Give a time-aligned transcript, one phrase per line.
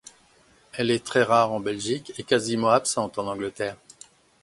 [0.73, 3.77] Elle est très rare en Belgique et quasiment absente en Angleterre.